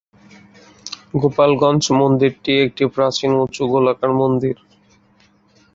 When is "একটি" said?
2.65-2.83